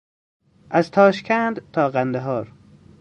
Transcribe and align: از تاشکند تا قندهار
از 0.69 0.91
تاشکند 0.91 1.71
تا 1.71 1.89
قندهار 1.89 2.51